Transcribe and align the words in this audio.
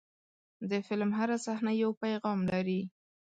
د 0.69 0.71
فلم 0.87 1.11
هره 1.17 1.37
صحنه 1.45 1.71
یو 1.83 1.91
پیغام 2.03 2.39
لري. 2.51 2.81